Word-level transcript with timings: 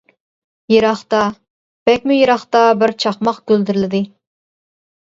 يىراقتا، 0.73 1.19
بەكمۇ 1.91 2.17
يىراقتا 2.17 2.65
بىر 2.81 2.97
چاقماق 3.05 3.45
گۈلدۈرلىدى. 3.55 4.05